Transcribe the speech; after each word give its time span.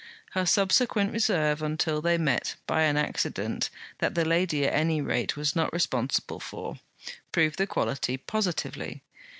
Her 0.31 0.47
subsequent 0.47 1.13
reserve 1.13 1.61
until 1.61 2.01
they 2.01 2.17
met 2.17 2.55
by 2.65 2.81
an 2.85 2.97
accident 2.97 3.69
that 3.99 4.15
the 4.15 4.25
lady 4.25 4.65
at 4.65 4.73
any 4.73 4.99
rate 4.99 5.37
was 5.37 5.55
not 5.55 5.71
responsible 5.71 6.39
for, 6.39 6.79
proved 7.31 7.59
the 7.59 7.67
quality 7.67 8.17
positively. 8.17 9.03